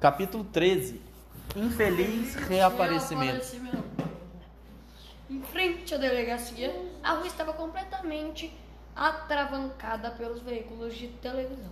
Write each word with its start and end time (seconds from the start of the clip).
Capítulo 0.00 0.44
13. 0.44 1.00
Infeliz 1.56 2.34
reaparecimento. 2.34 3.44
Em 5.30 5.42
frente 5.42 5.94
à 5.94 5.98
delegacia, 5.98 6.74
a 7.02 7.12
rua 7.14 7.26
estava 7.26 7.52
completamente 7.52 8.52
atravancada 8.94 10.10
pelos 10.12 10.40
veículos 10.40 10.94
de 10.96 11.08
televisão, 11.08 11.70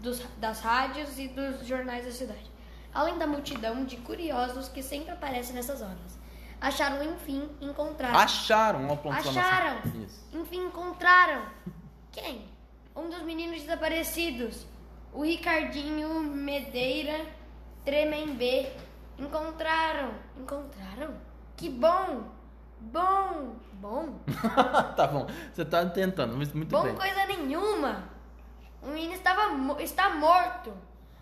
dos- 0.00 0.22
das 0.38 0.60
rádios 0.60 1.18
e 1.18 1.28
dos 1.28 1.66
jornais 1.66 2.04
da 2.04 2.10
cidade, 2.12 2.50
além 2.94 3.18
da 3.18 3.26
multidão 3.26 3.84
de 3.84 3.96
curiosos 3.98 4.68
que 4.68 4.82
sempre 4.82 5.10
aparece 5.10 5.52
nessas 5.52 5.82
horas. 5.82 6.16
Acharam, 6.60 7.02
enfim, 7.04 7.48
encontraram. 7.60 8.18
Acharam, 8.18 8.86
de 8.86 8.92
exclamação. 8.94 9.32
Acharam! 9.32 9.78
Enfim, 10.32 10.64
encontraram. 10.66 11.42
Quem? 12.10 12.46
Um 12.94 13.10
dos 13.10 13.22
meninos 13.22 13.60
desaparecidos. 13.60 14.66
O 15.12 15.22
Ricardinho 15.22 16.20
Medeira 16.20 17.26
Tremembé. 17.86 18.72
Encontraram. 19.16 20.10
Encontraram? 20.36 21.14
Que 21.56 21.70
bom! 21.70 22.24
Bom! 22.80 23.54
Bom! 23.74 24.18
tá 24.96 25.06
bom, 25.06 25.26
você 25.52 25.64
tá 25.64 25.86
tentando, 25.86 26.36
mas 26.36 26.52
muito 26.52 26.70
Bom 26.70 26.82
bem. 26.82 26.96
coisa 26.96 27.24
nenhuma! 27.26 28.10
O 28.82 28.88
menino 28.88 29.14
estava, 29.14 29.80
está 29.80 30.10
morto. 30.10 30.74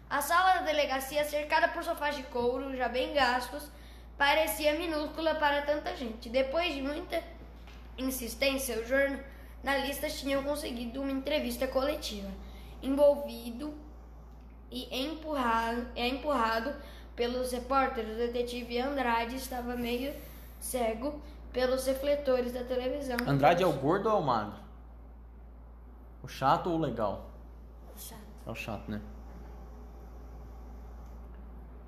A 0.08 0.22
sala 0.22 0.54
da 0.54 0.62
delegacia, 0.62 1.22
cercada 1.24 1.68
por 1.68 1.84
sofás 1.84 2.16
de 2.16 2.22
couro, 2.24 2.74
já 2.74 2.88
bem 2.88 3.12
gastos, 3.12 3.68
parecia 4.16 4.78
minúscula 4.78 5.34
para 5.34 5.62
tanta 5.62 5.94
gente. 5.94 6.30
Depois 6.30 6.74
de 6.74 6.80
muita 6.80 7.22
insistência, 7.98 8.80
os 8.80 8.88
jornalistas 8.88 10.18
tinham 10.18 10.42
conseguido 10.42 11.02
uma 11.02 11.12
entrevista 11.12 11.66
coletiva. 11.66 12.30
Envolvido 12.82 13.83
e 14.70 15.06
empurrado, 15.06 15.86
é 15.94 16.08
empurrado 16.08 16.74
pelos 17.14 17.52
repórteres, 17.52 18.14
o 18.14 18.16
detetive 18.16 18.78
Andrade 18.80 19.36
estava 19.36 19.76
meio 19.76 20.14
cego 20.58 21.20
pelos 21.52 21.86
refletores 21.86 22.52
da 22.52 22.64
televisão. 22.64 23.16
Andrade 23.26 23.62
é 23.62 23.66
o 23.66 23.72
gordo 23.72 24.08
ou 24.08 24.16
é 24.16 24.18
o 24.18 24.22
magro? 24.22 24.58
O 26.22 26.28
chato 26.28 26.68
ou 26.68 26.76
o 26.76 26.80
legal? 26.80 27.30
Chato. 27.96 28.18
É 28.46 28.50
o 28.50 28.54
chato, 28.54 28.90
né? 28.90 29.00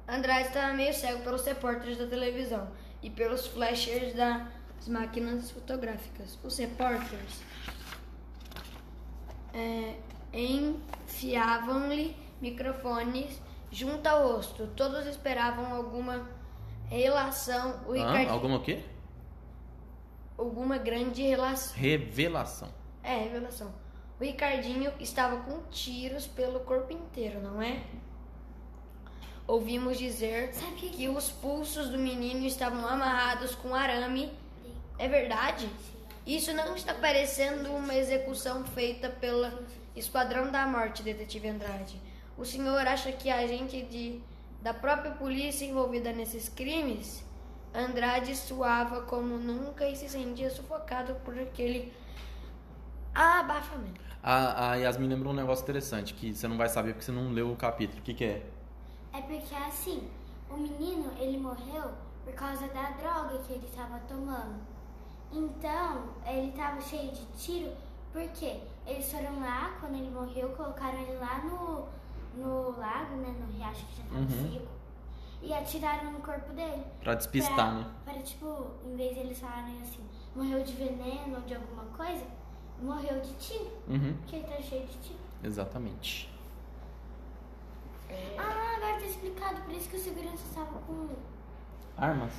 Andrade 0.08 0.48
estava 0.48 0.72
meio 0.74 0.94
cego 0.94 1.24
pelos 1.24 1.44
repórteres 1.44 1.98
da 1.98 2.06
televisão 2.06 2.68
e 3.02 3.10
pelos 3.10 3.48
flashers 3.48 4.14
das 4.14 4.86
máquinas 4.86 5.50
fotográficas. 5.50 6.38
Os 6.44 6.56
repórteres 6.56 7.42
é, 9.52 9.96
enfiavam-lhe 10.32 12.16
microfones 12.40 13.40
junto 13.70 14.06
ao 14.06 14.28
rosto. 14.28 14.66
Todos 14.76 15.06
esperavam 15.06 15.74
alguma 15.74 16.28
relação. 16.88 17.82
O 17.86 17.92
Hã? 17.92 17.96
Ricardinho, 18.06 18.30
Alguma 18.32 18.56
o 18.56 18.62
quê? 18.62 18.80
alguma 20.38 20.76
grande 20.78 21.22
relação. 21.22 21.74
Revelação. 21.76 22.68
É, 23.02 23.16
revelação. 23.18 23.72
O 24.20 24.24
Ricardinho 24.24 24.92
estava 25.00 25.38
com 25.38 25.62
tiros 25.70 26.26
pelo 26.26 26.60
corpo 26.60 26.92
inteiro, 26.92 27.40
não 27.40 27.60
é? 27.60 27.82
Ouvimos 29.46 29.96
dizer 29.98 30.50
que 30.92 31.08
os 31.08 31.30
pulsos 31.30 31.88
do 31.88 31.98
menino 31.98 32.44
estavam 32.46 32.84
amarrados 32.86 33.54
com 33.54 33.74
arame. 33.74 34.32
É 34.98 35.06
verdade? 35.08 35.68
Isso 36.26 36.52
não 36.52 36.74
está 36.74 36.92
parecendo 36.94 37.70
uma 37.72 37.94
execução 37.94 38.64
feita 38.64 39.08
pelo 39.08 39.46
Esquadrão 39.94 40.50
da 40.50 40.66
Morte, 40.66 41.02
detetive 41.02 41.48
Andrade. 41.48 42.00
O 42.36 42.44
senhor 42.44 42.86
acha 42.86 43.10
que 43.12 43.30
a 43.30 43.46
gente 43.46 43.82
de, 43.84 44.20
da 44.62 44.74
própria 44.74 45.12
polícia 45.12 45.64
envolvida 45.64 46.12
nesses 46.12 46.48
crimes? 46.48 47.24
Andrade 47.74 48.34
suava 48.36 49.02
como 49.02 49.36
nunca 49.38 49.88
e 49.88 49.96
se 49.96 50.08
sentia 50.08 50.50
sufocado 50.50 51.14
por 51.24 51.38
aquele 51.38 51.92
abafamento. 53.14 54.00
A, 54.22 54.72
a 54.72 54.74
Yasmin 54.74 55.08
lembrou 55.08 55.32
um 55.32 55.36
negócio 55.36 55.62
interessante 55.62 56.12
que 56.14 56.34
você 56.34 56.48
não 56.48 56.56
vai 56.56 56.68
saber 56.68 56.92
porque 56.92 57.04
você 57.04 57.12
não 57.12 57.32
leu 57.32 57.52
o 57.52 57.56
capítulo. 57.56 58.00
O 58.00 58.02
que, 58.02 58.12
que 58.12 58.24
é? 58.24 58.46
É 59.12 59.20
porque 59.22 59.54
assim, 59.54 60.08
o 60.50 60.56
menino 60.56 61.12
ele 61.18 61.38
morreu 61.38 61.92
por 62.24 62.34
causa 62.34 62.66
da 62.68 62.90
droga 62.90 63.38
que 63.46 63.52
ele 63.52 63.66
estava 63.66 63.98
tomando. 64.00 64.60
Então, 65.32 66.10
ele 66.26 66.48
estava 66.48 66.80
cheio 66.80 67.12
de 67.12 67.24
tiro, 67.36 67.72
porque 68.12 68.60
eles 68.86 69.10
foram 69.10 69.40
lá, 69.40 69.76
quando 69.80 69.94
ele 69.94 70.10
morreu, 70.10 70.48
colocaram 70.50 70.98
ele 70.98 71.16
lá 71.18 71.44
no, 71.44 71.86
no 72.36 72.78
lago, 72.78 73.16
né? 73.16 73.34
No 73.40 73.52
riacho 73.56 73.84
que 73.86 73.96
já 73.96 74.02
estava 74.04 74.20
Uhum. 74.20 74.52
seco. 74.52 74.66
E 75.42 75.52
atiraram 75.52 76.12
no 76.12 76.20
corpo 76.20 76.52
dele. 76.54 76.82
Pra 77.00 77.14
despistar, 77.14 77.54
pra, 77.54 77.72
né? 77.72 77.86
Para, 78.04 78.18
tipo, 78.20 78.66
em 78.84 78.96
vez 78.96 79.14
de 79.14 79.20
eles 79.20 79.38
falarem 79.38 79.80
assim, 79.82 80.00
morreu 80.34 80.62
de 80.64 80.72
veneno 80.72 81.36
ou 81.36 81.42
de 81.42 81.54
alguma 81.54 81.84
coisa, 81.96 82.24
morreu 82.82 83.20
de 83.20 83.32
tiro. 83.34 83.70
Uhum. 83.88 84.16
Porque 84.20 84.36
ele 84.36 84.44
tá 84.46 84.60
cheio 84.60 84.86
de 84.86 84.98
tiro. 84.98 85.18
Exatamente. 85.44 86.30
Ah, 88.38 88.74
agora 88.76 88.98
tá 88.98 89.04
explicado, 89.06 89.60
por 89.62 89.74
isso 89.74 89.88
que 89.88 89.96
o 89.96 90.00
segurança 90.00 90.44
estava 90.48 90.78
com. 90.86 91.08
Armas? 91.98 92.32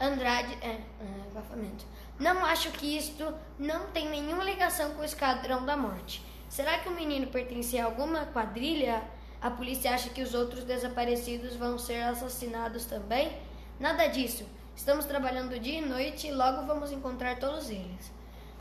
Andrade, 0.00 0.52
é, 0.60 0.68
é, 1.00 1.22
abafamento. 1.30 1.86
Não 2.18 2.44
acho 2.44 2.70
que 2.72 2.96
isto 2.96 3.34
não 3.58 3.86
tem 3.88 4.08
nenhuma 4.10 4.44
ligação 4.44 4.92
com 4.94 5.00
o 5.00 5.04
Esquadrão 5.04 5.64
da 5.64 5.76
Morte. 5.76 6.22
Será 6.56 6.78
que 6.78 6.88
o 6.88 6.92
menino 6.92 7.26
pertencia 7.26 7.82
a 7.82 7.84
alguma 7.84 8.24
quadrilha? 8.24 9.02
A 9.42 9.50
polícia 9.50 9.92
acha 9.92 10.08
que 10.08 10.22
os 10.22 10.32
outros 10.32 10.64
desaparecidos 10.64 11.54
vão 11.54 11.78
ser 11.78 12.02
assassinados 12.04 12.86
também? 12.86 13.30
Nada 13.78 14.06
disso. 14.06 14.48
Estamos 14.74 15.04
trabalhando 15.04 15.60
dia 15.60 15.80
e 15.80 15.84
noite 15.84 16.28
e 16.28 16.32
logo 16.32 16.66
vamos 16.66 16.90
encontrar 16.90 17.38
todos 17.38 17.68
eles. 17.68 18.10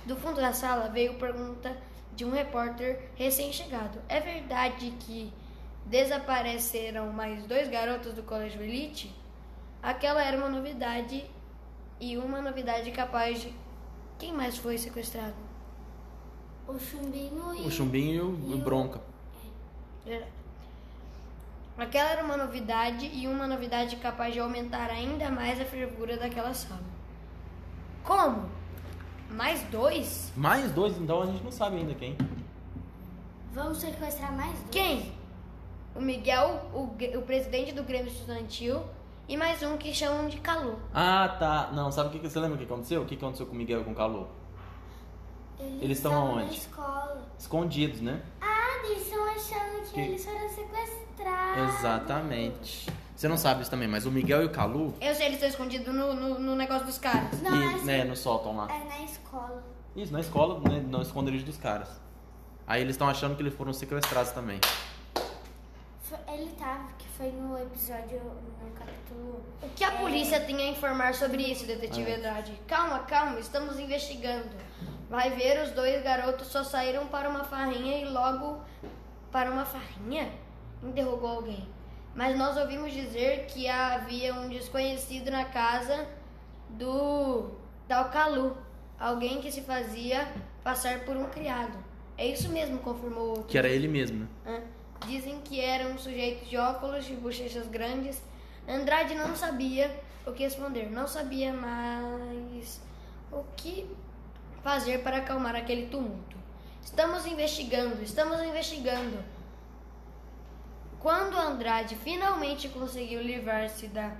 Do 0.05 0.17
fundo 0.17 0.41
da 0.41 0.51
sala 0.51 0.89
veio 0.89 1.17
pergunta 1.17 1.73
de 2.13 2.25
um 2.25 2.31
repórter 2.31 3.11
recém-chegado. 3.15 4.01
É 4.09 4.19
verdade 4.19 4.93
que 4.99 5.31
desapareceram 5.85 7.13
mais 7.13 7.45
dois 7.45 7.69
garotos 7.69 8.11
do 8.11 8.23
Colégio 8.23 8.61
Elite? 8.61 9.15
Aquela 9.81 10.21
era 10.21 10.35
uma 10.35 10.49
novidade 10.49 11.23
e 12.01 12.17
uma 12.17 12.41
novidade 12.41 12.91
capaz 12.91 13.39
de. 13.39 13.55
Quem 14.19 14.33
mais 14.33 14.57
foi 14.57 14.77
sequestrado? 14.77 15.44
O 16.67 16.79
chumbinho 16.79 17.55
e. 17.55 17.67
O 17.67 17.71
chumbinho 17.71 18.13
e 18.15 18.21
o 18.21 18.51
e 18.51 18.53
o- 18.55 18.57
bronca. 18.63 18.99
Verdade. 20.05 20.31
Aquela 21.77 22.09
era 22.11 22.23
uma 22.23 22.37
novidade 22.37 23.09
e 23.13 23.27
uma 23.27 23.45
novidade 23.47 23.97
capaz 23.97 24.33
de 24.33 24.39
aumentar 24.39 24.89
ainda 24.89 25.29
mais 25.29 25.59
a 25.59 25.65
fervura 25.65 26.15
daquela 26.17 26.53
sala. 26.53 26.79
Como? 28.03 28.49
Mais 29.29 29.61
dois? 29.63 30.31
Mais 30.37 30.71
dois, 30.71 30.97
então 30.97 31.21
a 31.21 31.25
gente 31.25 31.43
não 31.43 31.51
sabe 31.51 31.75
ainda 31.77 31.93
quem. 31.93 32.15
Vamos 33.53 33.79
sequestrar 33.79 34.31
mais 34.35 34.53
dois. 34.53 34.69
Quem? 34.71 35.11
O 35.93 36.01
Miguel, 36.01 36.61
o, 36.73 36.83
o 37.17 37.21
presidente 37.23 37.73
do 37.73 37.83
Grêmio 37.83 38.07
Estudantil, 38.07 38.81
e 39.27 39.35
mais 39.35 39.61
um 39.63 39.75
que 39.77 39.93
chamam 39.93 40.27
de 40.29 40.37
Calu. 40.39 40.79
Ah, 40.93 41.27
tá. 41.39 41.71
Não, 41.73 41.91
sabe 41.91 42.09
o 42.09 42.11
que, 42.13 42.19
que 42.19 42.29
você 42.29 42.39
lembra 42.39 42.55
o 42.55 42.57
que 42.57 42.65
aconteceu? 42.65 43.01
O 43.01 43.05
que 43.05 43.15
aconteceu 43.15 43.45
com 43.45 43.53
o 43.53 43.55
Miguel 43.55 43.81
e 43.81 43.83
com 43.83 43.91
o 43.91 43.95
Calu? 43.95 44.27
Eles 45.59 45.97
estão 45.97 46.13
aonde? 46.13 46.45
na 46.47 46.51
escola. 46.53 47.21
Escondidos, 47.39 48.01
né? 48.01 48.21
Ah, 48.41 48.85
eles 48.85 49.03
estão 49.03 49.23
achando 49.29 49.81
que, 49.83 49.91
Que- 49.93 49.99
eles 50.01 50.25
foram 50.25 50.49
sequestrados. 50.49 51.75
Exatamente. 51.79 52.89
Você 53.15 53.27
não 53.29 53.37
sabe 53.37 53.61
isso 53.61 53.71
também, 53.71 53.87
mas 53.87 54.05
o 54.05 54.11
Miguel 54.11 54.41
e 54.41 54.45
o 54.45 54.49
Calu, 54.49 54.93
Eu 54.99 55.15
sei, 55.15 55.27
eles 55.27 55.35
estão 55.35 55.47
escondidos 55.49 55.93
no, 55.93 56.13
no, 56.13 56.39
no 56.39 56.55
negócio 56.55 56.85
dos 56.85 56.97
caras. 56.97 57.41
Não, 57.41 57.55
e, 57.55 57.63
é, 57.63 57.73
assim, 57.75 57.85
né, 57.85 58.03
no 58.03 58.15
sótão 58.15 58.57
lá. 58.57 58.67
é 58.69 58.83
na 58.83 58.99
escola. 59.05 59.63
Isso, 59.95 60.11
na 60.11 60.19
escola, 60.19 60.59
né, 60.69 60.83
no 60.85 61.01
esconderijo 61.01 61.45
dos 61.45 61.57
caras. 61.57 61.87
Aí 62.67 62.81
eles 62.81 62.95
estão 62.95 63.07
achando 63.07 63.35
que 63.35 63.41
eles 63.41 63.53
foram 63.53 63.71
sequestrados 63.71 64.31
também. 64.31 64.59
Ele 66.27 66.49
tava, 66.59 66.89
que 66.97 67.07
foi 67.17 67.31
no 67.31 67.57
episódio, 67.57 68.19
no 68.61 68.71
capítulo. 68.71 69.43
O 69.63 69.69
que 69.75 69.83
a 69.83 69.93
É. 69.93 69.97
polícia 69.97 70.39
tem 70.41 70.55
a 70.57 70.67
informar 70.69 71.13
sobre 71.13 71.41
isso, 71.43 71.65
detetive 71.65 72.11
É. 72.11 72.15
Andrade? 72.17 72.51
Calma, 72.67 72.99
calma, 72.99 73.39
estamos 73.39 73.79
investigando. 73.79 74.49
Vai 75.09 75.31
ver, 75.31 75.63
os 75.63 75.71
dois 75.71 76.03
garotos 76.03 76.47
só 76.47 76.63
saíram 76.63 77.07
para 77.07 77.29
uma 77.29 77.43
farrinha 77.43 77.99
e 77.99 78.05
logo. 78.05 78.59
Para 79.31 79.51
uma 79.51 79.65
farrinha? 79.65 80.31
Interrogou 80.81 81.29
alguém. 81.29 81.67
Mas 82.15 82.37
nós 82.37 82.57
ouvimos 82.57 82.93
dizer 82.93 83.45
que 83.47 83.67
havia 83.67 84.33
um 84.33 84.47
desconhecido 84.49 85.29
na 85.29 85.45
casa 85.45 86.07
do 86.69 87.51
tal 87.87 88.09
Calu. 88.09 88.57
Alguém 88.97 89.41
que 89.41 89.51
se 89.51 89.61
fazia 89.61 90.27
passar 90.63 91.01
por 91.01 91.17
um 91.17 91.25
criado. 91.25 91.77
É 92.17 92.25
isso 92.25 92.49
mesmo, 92.49 92.79
confirmou 92.79 93.29
outro. 93.29 93.43
Que 93.43 93.57
era 93.57 93.67
ele 93.67 93.87
mesmo, 93.87 94.27
né? 94.45 94.63
Dizem 95.05 95.41
que 95.41 95.59
era 95.59 95.87
um 95.89 95.97
sujeito 95.97 96.45
de 96.45 96.57
óculos, 96.57 97.05
de 97.05 97.13
bochechas 97.15 97.67
grandes. 97.67 98.23
Andrade 98.67 99.13
não 99.13 99.35
sabia 99.35 99.91
o 100.25 100.31
que 100.31 100.43
responder, 100.43 100.89
não 100.89 101.07
sabia 101.07 101.53
mais 101.53 102.81
o 103.31 103.43
que 103.57 103.85
fazer 104.65 105.03
para 105.03 105.17
acalmar 105.17 105.55
aquele 105.55 105.85
tumulto. 105.85 106.35
Estamos 106.81 107.27
investigando, 107.27 108.01
estamos 108.01 108.41
investigando. 108.41 109.23
Quando 110.99 111.37
Andrade 111.37 111.95
finalmente 111.95 112.67
conseguiu 112.69 113.21
livrar-se 113.21 113.85
da 113.85 114.11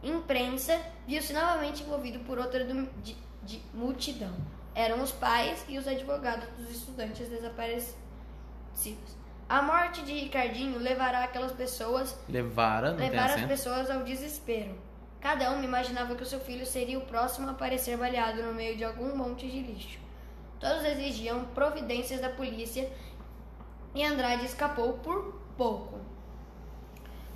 imprensa, 0.00 0.80
viu-se 1.04 1.32
novamente 1.32 1.82
envolvido 1.82 2.20
por 2.20 2.38
outra 2.38 2.64
de, 2.64 3.16
de 3.42 3.60
multidão. 3.74 4.32
Eram 4.72 5.02
os 5.02 5.10
pais 5.10 5.64
e 5.68 5.76
os 5.76 5.88
advogados 5.88 6.48
dos 6.56 6.70
estudantes 6.70 7.28
desaparecidos. 7.28 7.96
A 9.48 9.60
morte 9.62 10.02
de 10.02 10.12
Ricardinho 10.12 10.78
levará 10.78 11.24
aquelas 11.24 11.50
pessoas 11.50 12.16
Levara, 12.28 12.92
não 12.92 12.98
levar 12.98 13.30
as 13.30 13.44
pessoas 13.46 13.90
ao 13.90 14.04
desespero. 14.04 14.78
Cada 15.20 15.50
um 15.50 15.62
imaginava 15.62 16.14
que 16.14 16.22
o 16.22 16.26
seu 16.26 16.40
filho 16.40 16.64
seria 16.64 16.98
o 16.98 17.06
próximo 17.06 17.48
a 17.48 17.52
aparecer 17.52 17.96
baleado 17.96 18.42
no 18.42 18.54
meio 18.54 18.76
de 18.76 18.84
algum 18.84 19.16
monte 19.16 19.48
de 19.48 19.60
lixo. 19.60 19.98
Todos 20.60 20.84
exigiam 20.84 21.44
providências 21.46 22.20
da 22.20 22.28
polícia 22.28 22.90
e 23.94 24.04
Andrade 24.04 24.44
escapou 24.44 24.94
por 24.94 25.40
pouco. 25.56 25.98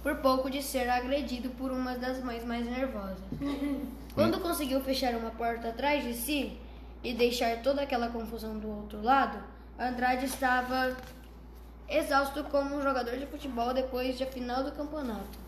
Por 0.03 0.17
pouco 0.17 0.51
de 0.51 0.63
ser 0.63 0.89
agredido 0.89 1.51
por 1.51 1.71
uma 1.71 1.97
das 1.97 2.23
mães 2.23 2.45
mais 2.45 2.65
nervosas. 2.67 3.23
Quando 4.15 4.41
conseguiu 4.41 4.81
fechar 4.81 5.15
uma 5.15 5.31
porta 5.31 5.69
atrás 5.69 6.05
de 6.05 6.15
si 6.15 6.59
e 7.03 7.15
deixar 7.15 7.63
toda 7.63 7.83
aquela 7.83 8.09
confusão 8.09 8.59
do 8.59 8.69
outro 8.69 9.03
lado, 9.03 9.43
Andrade 9.79 10.27
estava 10.27 10.97
exausto 11.89 12.45
como 12.45 12.77
um 12.77 12.83
jogador 12.83 13.17
de 13.17 13.27
futebol 13.27 13.73
depois 13.73 14.19
da 14.19 14.27
final 14.27 14.63
do 14.63 14.73
campeonato. 14.73 15.39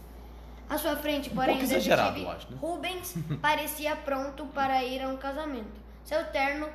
À 0.68 0.78
sua 0.78 0.96
frente, 0.96 1.30
porém, 1.30 1.58
pouco 1.58 1.66
o 1.66 1.68
detetive 1.68 2.26
acho, 2.26 2.50
né? 2.50 2.58
Rubens 2.60 3.14
parecia 3.42 3.94
pronto 3.96 4.46
para 4.46 4.82
ir 4.82 5.02
a 5.02 5.08
um 5.08 5.16
casamento. 5.16 5.80
Seu 6.04 6.24
terno 6.26 6.68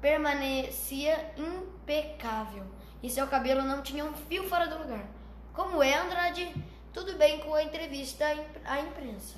permanecia 0.00 1.32
impecável 1.36 2.64
e 3.02 3.08
seu 3.10 3.26
cabelo 3.26 3.62
não 3.62 3.82
tinha 3.82 4.04
um 4.04 4.12
fio 4.12 4.44
fora 4.48 4.66
do 4.66 4.78
lugar. 4.78 5.04
Como 5.52 5.82
é, 5.82 5.94
Andrade? 5.96 6.52
Tudo 6.92 7.14
bem 7.16 7.38
com 7.40 7.54
a 7.54 7.62
entrevista 7.62 8.24
à 8.24 8.34
imp- 8.34 8.56
à 8.64 8.80
imprensa. 8.80 9.36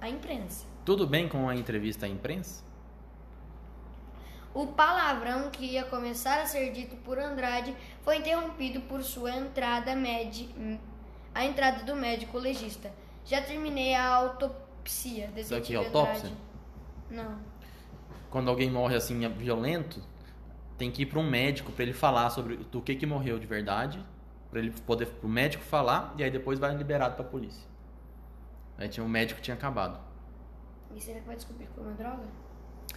A 0.00 0.08
imprensa. 0.08 0.66
Tudo 0.84 1.06
bem 1.06 1.28
com 1.28 1.48
a 1.48 1.54
entrevista 1.56 2.06
à 2.06 2.08
imprensa? 2.08 2.64
O 4.54 4.68
palavrão 4.68 5.50
que 5.50 5.64
ia 5.64 5.84
começar 5.84 6.40
a 6.40 6.46
ser 6.46 6.70
dito 6.72 6.96
por 6.96 7.18
Andrade 7.18 7.74
foi 8.02 8.18
interrompido 8.18 8.80
por 8.82 9.02
sua 9.02 9.32
entrada 9.32 9.94
médi... 9.94 10.48
a 11.34 11.44
entrada 11.44 11.82
do 11.84 11.94
médico 11.94 12.38
legista. 12.38 12.90
Já 13.26 13.42
terminei 13.42 13.94
a 13.94 14.06
autopsia. 14.06 15.30
Isso 15.36 15.54
aqui 15.54 15.74
é 15.74 15.76
autópsia? 15.76 16.30
Não. 17.10 17.38
Quando 18.30 18.48
alguém 18.48 18.70
morre 18.70 18.94
assim 18.94 19.28
violento, 19.30 20.00
tem 20.78 20.90
que 20.90 21.02
ir 21.02 21.06
para 21.06 21.18
um 21.18 21.28
médico 21.28 21.72
para 21.72 21.82
ele 21.82 21.92
falar 21.92 22.30
sobre 22.30 22.56
do 22.56 22.80
que 22.80 22.94
que 22.94 23.04
morreu 23.04 23.38
de 23.38 23.46
verdade, 23.46 24.04
para 24.50 24.60
ele 24.60 24.70
poder 24.70 25.06
pro 25.06 25.28
médico 25.28 25.64
falar 25.64 26.14
e 26.16 26.22
aí 26.22 26.30
depois 26.30 26.58
vai 26.58 26.74
liberado 26.76 27.16
para 27.16 27.24
polícia. 27.24 27.66
Aí 28.78 28.88
tinha 28.88 29.04
um 29.04 29.08
médico 29.08 29.40
tinha 29.40 29.54
acabado. 29.54 29.98
E 30.94 31.00
será 31.00 31.18
que 31.18 31.26
vai 31.26 31.36
descobrir 31.36 31.66
que 31.66 31.72
foi 31.72 31.82
uma 31.82 31.94
droga? 31.94 32.22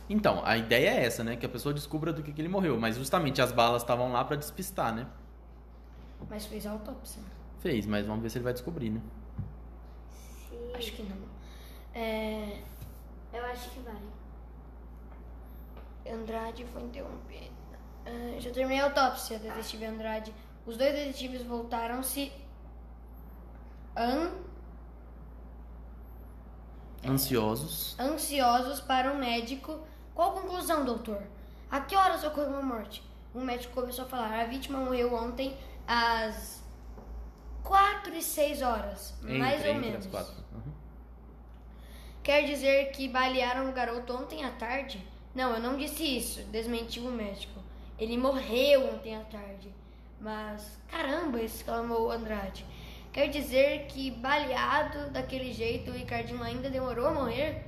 Então, 0.08 0.44
a 0.46 0.58
ideia 0.58 0.90
é 0.90 1.06
essa, 1.06 1.24
né? 1.24 1.36
Que 1.36 1.46
a 1.46 1.50
pessoa 1.50 1.74
descubra 1.74 2.14
do 2.14 2.22
que, 2.22 2.32
que 2.32 2.42
ele 2.42 2.48
morreu. 2.48 2.80
Mas 2.80 2.96
justamente 2.96 3.42
as 3.42 3.52
balas 3.52 3.82
estavam 3.82 4.12
lá 4.12 4.24
pra 4.24 4.36
despistar, 4.36 4.94
né? 4.94 5.08
Mas 6.30 6.46
fez 6.46 6.66
a 6.66 6.72
autópsia. 6.72 7.22
Fez, 7.60 7.86
mas 7.86 8.06
vamos 8.06 8.22
ver 8.22 8.30
se 8.30 8.38
ele 8.38 8.44
vai 8.44 8.54
descobrir, 8.54 8.90
né? 8.90 9.02
Acho 10.80 10.92
que 10.94 11.04
não. 11.04 11.18
É... 11.94 12.62
Eu 13.34 13.46
acho 13.46 13.70
que 13.70 13.80
vai. 13.82 13.96
Andrade 16.14 16.66
foi 16.66 16.82
interrompido. 16.84 17.54
Ah, 18.06 18.40
já 18.40 18.50
terminei 18.52 18.80
a 18.82 18.86
autópsia, 18.86 19.38
detetive 19.40 19.86
Andrade. 19.86 20.34
Os 20.66 20.78
dois 20.78 20.92
detetives 20.94 21.44
voltaram-se 21.44 22.32
an- 23.96 24.32
Ansiosos. 27.06 27.98
ansiosos 28.00 28.82
para 28.82 29.12
o 29.14 29.18
médico. 29.18 29.80
Qual 30.16 30.38
a 30.38 30.42
conclusão, 30.42 30.84
doutor? 30.84 31.22
A 31.72 31.80
que 31.82 31.96
horas 31.96 32.24
ocorreu 32.24 32.58
a 32.58 32.62
morte? 32.62 33.04
O 33.34 33.40
médico 33.40 33.74
começou 33.74 34.06
a 34.06 34.08
falar. 34.08 34.40
A 34.40 34.46
vítima 34.46 34.80
morreu 34.80 35.14
ontem 35.14 35.56
às 35.88 36.59
4 36.59 36.59
e 38.20 38.24
6 38.24 38.62
horas, 38.62 39.14
mais 39.24 39.60
Entre- 39.60 39.70
ou 39.70 39.76
entre 39.76 39.90
menos. 39.90 40.06
Uhum. 40.06 40.74
Quer 42.24 42.44
dizer 42.46 42.92
que 42.92 43.08
balearam 43.08 43.70
o 43.70 43.74
garoto 43.74 44.14
ontem 44.14 44.44
à 44.44 44.52
tarde? 44.52 45.04
Não, 45.34 45.54
eu 45.54 45.60
não 45.60 45.78
disse 45.78 46.04
isso, 46.18 46.42
desmentiu 46.52 47.04
o 47.06 47.12
médico. 47.12 47.60
Ele 47.98 48.18
morreu 48.18 48.94
ontem 48.94 49.16
à 49.16 49.22
tarde. 49.22 49.74
Mas, 50.20 50.78
caramba, 50.90 51.42
exclamou 51.42 52.12
Andrade. 52.12 52.66
Quer 53.12 53.28
dizer 53.30 53.88
que 53.88 54.12
baleado 54.12 55.10
daquele 55.12 55.52
jeito 55.54 55.90
o 55.92 55.94
Ricardinho 55.94 56.44
ainda 56.44 56.70
demorou 56.70 57.08
a 57.08 57.12
morrer? 57.14 57.66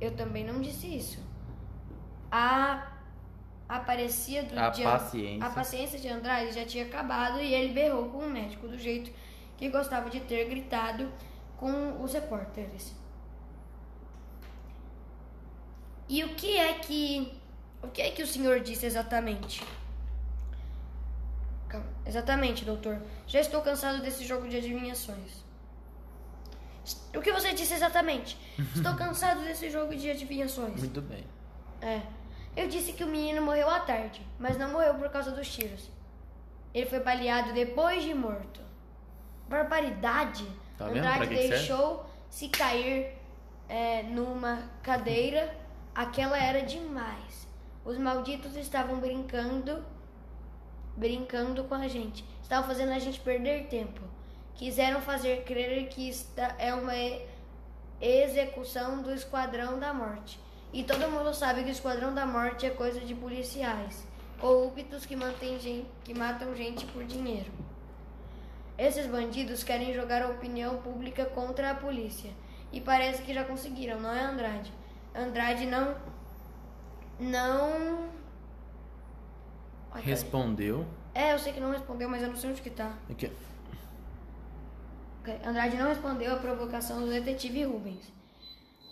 Eu 0.00 0.16
também 0.16 0.44
não 0.44 0.60
disse 0.60 0.86
isso. 0.96 1.22
A 2.30 2.90
aparecia 3.68 4.42
do 4.42 4.58
A 4.58 4.70
de- 4.70 4.82
paciência. 4.82 5.46
a 5.46 5.50
paciência 5.50 5.98
de 5.98 6.08
Andrade 6.08 6.52
já 6.52 6.64
tinha 6.64 6.84
acabado 6.84 7.40
e 7.40 7.54
ele 7.54 7.72
berrou 7.72 8.08
com 8.08 8.18
o 8.18 8.30
médico 8.30 8.66
do 8.66 8.78
jeito 8.78 9.12
que 9.60 9.68
gostava 9.68 10.08
de 10.08 10.20
ter 10.20 10.48
gritado 10.48 11.12
com 11.58 12.02
os 12.02 12.14
repórteres. 12.14 12.96
E 16.08 16.24
o 16.24 16.34
que 16.34 16.56
é 16.56 16.74
que 16.78 17.38
o 17.82 17.88
que 17.88 18.00
é 18.00 18.10
que 18.10 18.22
o 18.22 18.26
senhor 18.26 18.60
disse 18.60 18.86
exatamente? 18.86 19.62
Calma. 21.68 21.86
Exatamente, 22.06 22.64
doutor. 22.64 23.00
Já 23.26 23.40
estou 23.40 23.60
cansado 23.60 24.00
desse 24.00 24.24
jogo 24.24 24.48
de 24.48 24.56
adivinhações. 24.56 25.44
O 27.14 27.20
que 27.20 27.30
você 27.30 27.52
disse 27.52 27.74
exatamente? 27.74 28.38
Estou 28.74 28.94
cansado 28.96 29.42
desse 29.42 29.70
jogo 29.70 29.94
de 29.94 30.10
adivinhações. 30.10 30.78
Muito 30.78 31.02
bem. 31.02 31.24
É. 31.82 32.00
Eu 32.56 32.66
disse 32.66 32.92
que 32.94 33.04
o 33.04 33.06
menino 33.06 33.42
morreu 33.42 33.68
à 33.68 33.80
tarde, 33.80 34.26
mas 34.38 34.56
não 34.56 34.72
morreu 34.72 34.94
por 34.94 35.08
causa 35.10 35.30
dos 35.30 35.48
tiros. 35.52 35.88
Ele 36.74 36.86
foi 36.86 37.00
baleado 37.00 37.52
depois 37.52 38.02
de 38.02 38.14
morto. 38.14 38.69
Barbaridade! 39.50 40.46
Tá 40.78 40.86
Andrade 40.86 41.26
que 41.26 41.34
que 41.34 41.40
serve? 41.42 41.48
deixou-se 41.48 42.48
cair 42.48 43.18
é, 43.68 44.04
numa 44.04 44.62
cadeira. 44.82 45.54
Aquela 45.94 46.38
era 46.38 46.62
demais. 46.62 47.46
Os 47.84 47.98
malditos 47.98 48.56
estavam 48.56 49.00
brincando, 49.00 49.84
brincando 50.96 51.64
com 51.64 51.74
a 51.74 51.88
gente. 51.88 52.24
Estavam 52.40 52.68
fazendo 52.68 52.92
a 52.92 52.98
gente 52.98 53.18
perder 53.20 53.66
tempo. 53.66 54.00
Quiseram 54.54 55.02
fazer 55.02 55.42
crer 55.42 55.88
que 55.88 56.08
esta 56.08 56.54
é 56.58 56.72
uma 56.72 56.94
execução 58.00 59.02
do 59.02 59.12
Esquadrão 59.12 59.80
da 59.80 59.92
Morte. 59.92 60.38
E 60.72 60.84
todo 60.84 61.10
mundo 61.10 61.34
sabe 61.34 61.64
que 61.64 61.70
o 61.70 61.72
Esquadrão 61.72 62.14
da 62.14 62.24
Morte 62.24 62.66
é 62.66 62.70
coisa 62.70 63.00
de 63.00 63.14
policiais 63.14 64.08
corruptos 64.40 65.04
que, 65.04 65.14
mantêm 65.14 65.60
gente, 65.60 65.86
que 66.02 66.14
matam 66.14 66.56
gente 66.56 66.86
por 66.86 67.04
dinheiro. 67.04 67.52
Esses 68.80 69.06
bandidos 69.06 69.62
querem 69.62 69.92
jogar 69.92 70.22
a 70.22 70.28
opinião 70.28 70.78
pública 70.78 71.26
contra 71.26 71.70
a 71.70 71.74
polícia. 71.74 72.30
E 72.72 72.80
parece 72.80 73.20
que 73.20 73.34
já 73.34 73.44
conseguiram, 73.44 74.00
não 74.00 74.10
é, 74.10 74.22
Andrade? 74.22 74.72
Andrade 75.14 75.66
não. 75.66 75.94
Não. 77.18 78.08
Respondeu. 79.96 80.86
É, 81.14 81.34
eu 81.34 81.38
sei 81.38 81.52
que 81.52 81.60
não 81.60 81.72
respondeu, 81.72 82.08
mas 82.08 82.22
eu 82.22 82.28
não 82.28 82.36
sei 82.36 82.48
onde 82.48 82.62
que 82.62 82.70
tá. 82.70 82.96
Aqui. 83.10 83.30
Ok, 85.20 85.38
Andrade 85.44 85.76
não 85.76 85.88
respondeu 85.88 86.32
à 86.32 86.38
provocação 86.38 87.00
do 87.00 87.10
detetive 87.10 87.64
Rubens. 87.64 88.10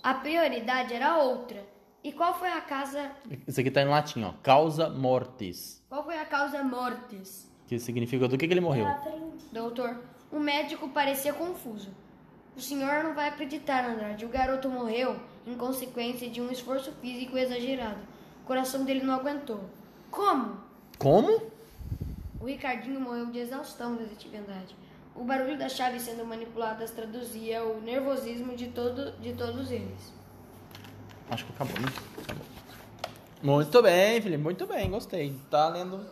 A 0.02 0.12
prioridade 0.12 0.92
era 0.92 1.16
outra. 1.16 1.64
E 2.04 2.12
qual 2.12 2.38
foi 2.38 2.50
a 2.52 2.60
casa. 2.60 3.10
Isso 3.46 3.58
aqui 3.58 3.70
tá 3.70 3.80
em 3.80 3.88
latim, 3.88 4.22
ó. 4.22 4.34
Causa 4.42 4.90
mortis. 4.90 5.82
Qual 5.88 6.04
foi 6.04 6.18
a 6.18 6.26
causa 6.26 6.62
mortis? 6.62 7.50
Que 7.68 7.78
significa 7.78 8.26
do 8.26 8.38
que, 8.38 8.48
que 8.48 8.54
ele 8.54 8.62
morreu. 8.62 8.86
Doutor, 9.52 10.00
o 10.32 10.40
médico 10.40 10.88
parecia 10.88 11.34
confuso. 11.34 11.90
O 12.56 12.60
senhor 12.60 13.04
não 13.04 13.14
vai 13.14 13.28
acreditar, 13.28 13.84
Andrade. 13.84 14.24
O 14.24 14.28
garoto 14.28 14.68
morreu 14.68 15.16
em 15.46 15.54
consequência 15.54 16.28
de 16.28 16.40
um 16.40 16.50
esforço 16.50 16.90
físico 17.00 17.36
exagerado. 17.36 18.00
O 18.42 18.46
coração 18.46 18.84
dele 18.84 19.04
não 19.04 19.14
aguentou. 19.14 19.60
Como? 20.10 20.56
Como? 20.98 21.42
O 22.40 22.46
Ricardinho 22.46 23.00
morreu 23.00 23.26
de 23.26 23.38
exaustão, 23.38 23.96
detetive 23.96 24.38
Andrade. 24.38 24.74
O 25.14 25.22
barulho 25.22 25.58
das 25.58 25.72
chaves 25.72 26.02
sendo 26.02 26.24
manipuladas 26.24 26.90
traduzia 26.90 27.62
o 27.64 27.82
nervosismo 27.82 28.56
de, 28.56 28.68
todo, 28.68 29.12
de 29.20 29.34
todos 29.34 29.70
eles. 29.70 30.12
Acho 31.30 31.44
que 31.44 31.52
acabou, 31.52 31.78
né? 31.80 31.88
Acabou. 32.22 32.46
Muito 33.42 33.82
bem, 33.82 34.22
Felipe. 34.22 34.42
Muito 34.42 34.66
bem, 34.66 34.90
gostei. 34.90 35.36
Tá 35.50 35.68
lendo 35.68 36.04